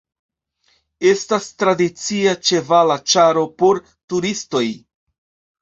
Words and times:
Estas 1.09 1.49
tradicia 1.63 2.33
ĉevala 2.51 2.97
ĉaro 3.13 3.47
por 3.61 3.81
turistoj. 4.15 4.67